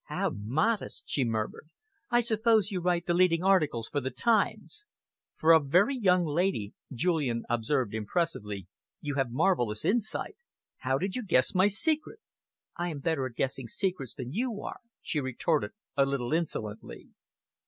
[0.05, 1.69] "How modest!" she murmured.
[2.09, 4.87] "I suppose you write the leading articles for the Times!"
[5.35, 8.65] "For a very young lady," Julian observed impressively,
[8.99, 10.37] "you have marvellous insight.
[10.79, 12.19] How did you guess my secret?"
[12.75, 17.09] "I am better at guessing secrets than you are," she retorted a little insolently.